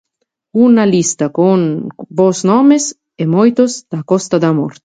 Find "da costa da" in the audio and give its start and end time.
3.91-4.51